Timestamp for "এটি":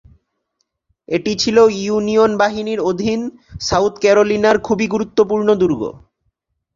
1.09-1.31